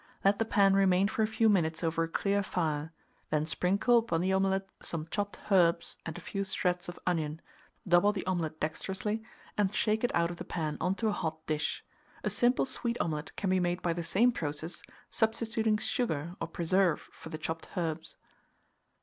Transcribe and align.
Let 0.25 0.39
the 0.39 0.45
pan 0.45 0.73
remain 0.73 1.07
for 1.09 1.21
a 1.21 1.27
few 1.27 1.47
minutes 1.47 1.83
over 1.83 2.01
a 2.01 2.07
clear 2.07 2.41
fire; 2.41 2.91
then 3.29 3.45
sprinkle 3.45 3.99
upon 3.99 4.21
the 4.21 4.33
omelet 4.33 4.67
some 4.81 5.05
chopped 5.11 5.37
herbs 5.51 5.99
and 6.07 6.17
a 6.17 6.21
few 6.21 6.43
shreds 6.43 6.89
of 6.89 6.97
onion; 7.05 7.39
double 7.87 8.11
the 8.11 8.25
omelet 8.25 8.59
dexterously, 8.59 9.21
and 9.59 9.75
shake 9.75 10.03
it 10.03 10.09
out 10.15 10.31
of 10.31 10.37
the 10.37 10.43
pan 10.43 10.75
on 10.81 10.95
to 10.95 11.07
a 11.09 11.11
hot 11.11 11.45
dish. 11.45 11.85
A 12.23 12.31
simple 12.31 12.65
sweet 12.65 12.99
omelet 12.99 13.35
can 13.35 13.51
be 13.51 13.59
made 13.59 13.83
by 13.83 13.93
the 13.93 14.01
same 14.01 14.31
process, 14.31 14.81
substituting 15.11 15.77
sugar 15.77 16.35
or 16.41 16.47
preserve 16.47 17.01
for 17.11 17.29
the 17.29 17.37
chopped 17.37 17.69
herbs. 17.77 18.15